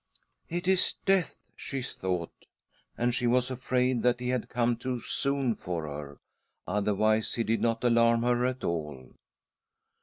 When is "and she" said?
2.97-3.27